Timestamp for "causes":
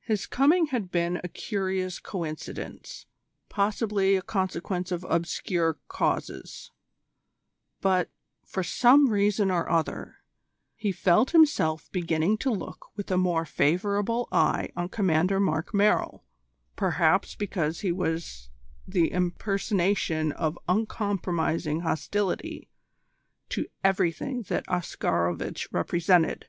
5.86-6.72